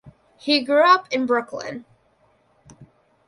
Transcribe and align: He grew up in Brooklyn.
He 0.39 0.63
grew 0.63 0.81
up 0.81 1.07
in 1.13 1.27
Brooklyn. 1.27 1.85